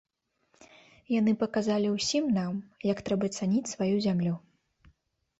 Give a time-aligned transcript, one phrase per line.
[1.19, 2.53] Яны паказалі ўсім нам,
[2.91, 4.33] як трэба цаніць сваю зямлю!